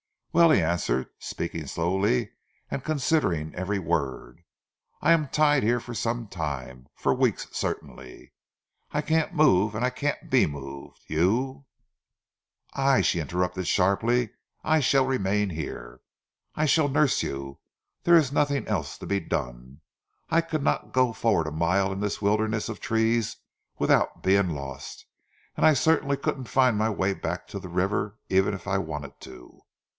[0.33, 2.31] "Well," he answered, speaking slowly
[2.71, 4.39] and considering every word,
[5.01, 8.33] "I am tied here for some time for weeks certainly.
[8.91, 11.01] I can't move and I can't be moved.
[11.05, 11.65] You"
[12.73, 14.29] "I!" she interrupted sharply.
[14.63, 15.99] "I shall remain here.
[16.55, 17.59] I shall nurse you.
[18.03, 19.81] There is nothing else to be done.
[20.31, 23.35] I could not go forward a mile in this wilderness of trees
[23.77, 25.05] without being lost;
[25.57, 29.19] and I certainly couldn't find my way back to the river even if I wanted
[29.19, 29.59] to."